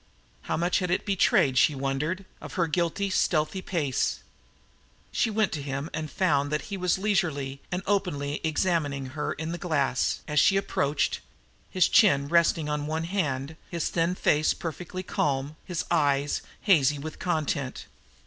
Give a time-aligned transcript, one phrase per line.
[0.49, 4.21] How much had it betrayed, she wondered, of her guiltily stealthy pace?
[5.11, 9.51] She went to him and found that he was leisurely and openly examining her in
[9.51, 11.19] the glass, as she approached,
[11.69, 17.19] his chin resting on one hand, his thin face perfectly calm, his eyes hazy with
[17.19, 17.85] content.